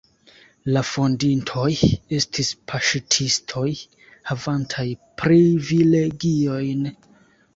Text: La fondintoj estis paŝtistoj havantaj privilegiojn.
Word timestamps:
La 0.75 0.81
fondintoj 0.91 1.73
estis 2.19 2.49
paŝtistoj 2.71 3.67
havantaj 4.31 4.87
privilegiojn. 5.23 6.83